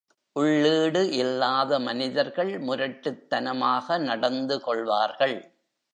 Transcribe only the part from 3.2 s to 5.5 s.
தனமாக நடந்துகொள்வார்கள்.